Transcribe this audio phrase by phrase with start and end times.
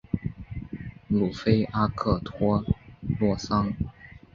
[1.09, 2.65] 鲁菲阿克托
[3.19, 3.71] 洛桑。